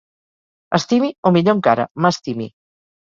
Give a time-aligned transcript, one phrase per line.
[0.77, 2.49] Estimi, o millor encara, m'estimi.